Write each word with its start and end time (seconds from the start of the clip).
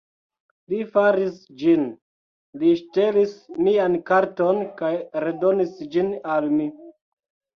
Li 0.71 0.77
faris 0.93 1.35
ĝin, 1.63 1.83
li 2.63 2.71
ŝtelis 2.79 3.35
mian 3.67 3.97
karton 4.09 4.61
kaj 4.79 4.91
redonis 5.27 5.77
ĝin 5.97 6.09
al 6.37 6.49
mi 6.57 6.67